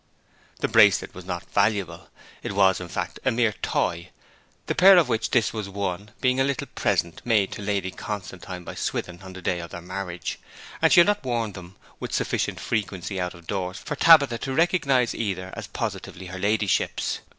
[0.61, 2.07] The bracelet was not valuable;
[2.41, 4.09] it was, in fact, a mere toy,
[4.65, 8.63] the pair of which this was one being a little present made to Lady Constantine
[8.63, 10.39] by Swithin on the day of their marriage;
[10.81, 14.55] and she had not worn them with sufficient frequency out of doors for Tabitha to
[14.55, 17.19] recognize either as positively her ladyship's.